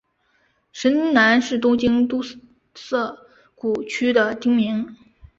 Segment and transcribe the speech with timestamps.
[0.71, 2.23] 神南是东京都
[2.73, 4.97] 涩谷区的町名。